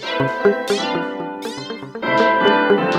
thank 0.00 0.70
you. 2.94 2.97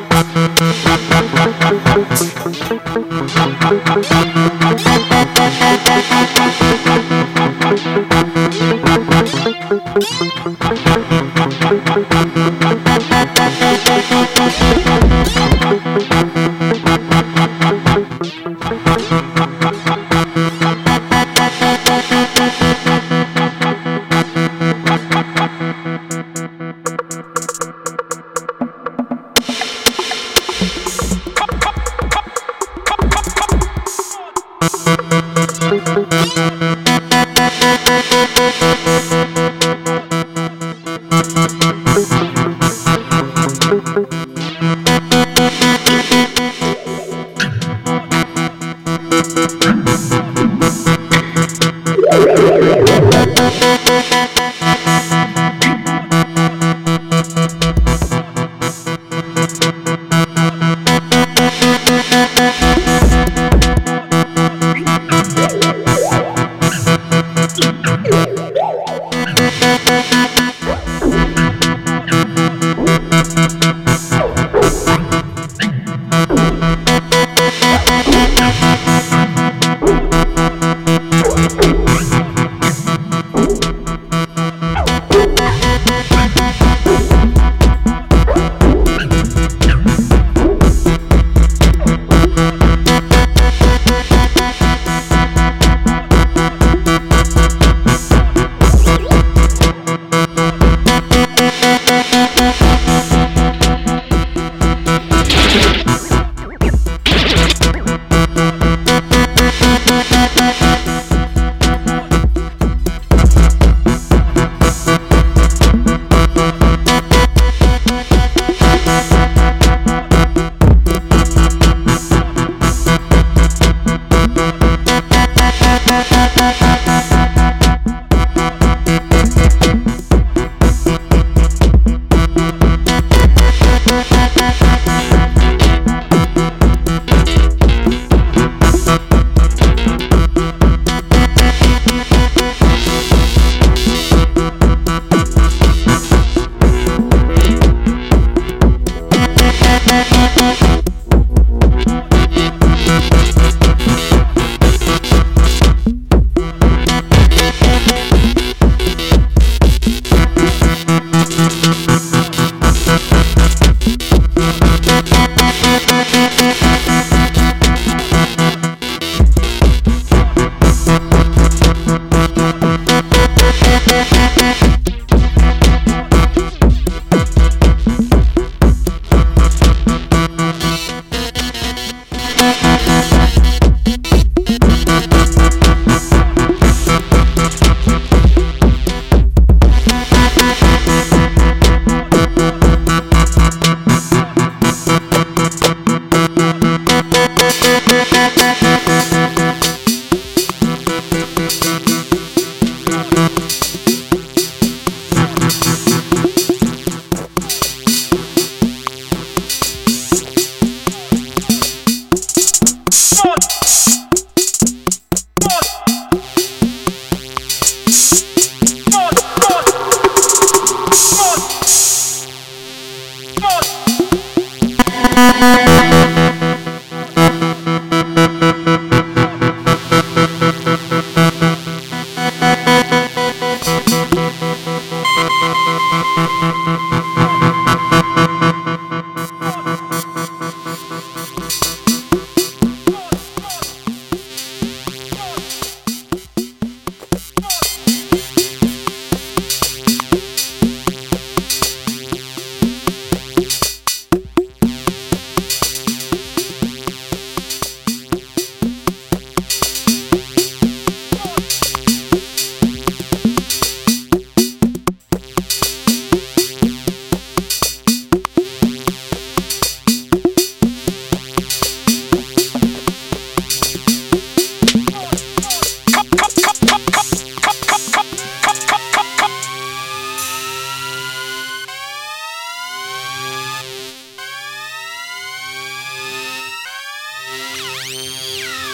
Yeah. 288.03 288.70